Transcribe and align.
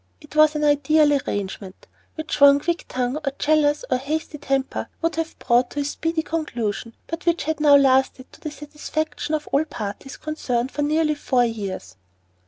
It 0.19 0.35
was 0.35 0.55
an 0.55 0.63
ideal 0.63 1.13
arrangement, 1.13 1.85
which 2.15 2.41
one 2.41 2.59
quick 2.59 2.85
tongue 2.89 3.17
or 3.17 3.31
jealous 3.37 3.85
or 3.91 3.97
hasty 3.97 4.39
temper 4.39 4.89
would 4.99 5.15
have 5.17 5.37
brought 5.37 5.69
to 5.69 5.83
speedy 5.83 6.23
conclusion, 6.23 6.95
but 7.05 7.27
which 7.27 7.43
had 7.43 7.59
now 7.59 7.75
lasted 7.75 8.33
to 8.33 8.41
the 8.41 8.49
satisfaction 8.49 9.35
of 9.35 9.47
all 9.51 9.63
parties 9.63 10.17
concerned 10.17 10.71
for 10.71 10.81
nearly 10.81 11.13
four 11.13 11.45
years. 11.45 11.97